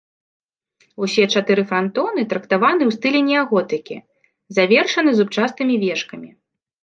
[1.07, 3.97] Усе чатыры франтоны трактаваны ў стылі неаготыкі,
[4.59, 6.29] завершаны зубчастымі вежкамі.